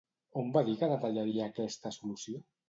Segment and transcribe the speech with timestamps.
[0.43, 2.43] On va dir que detallaria aquesta solució?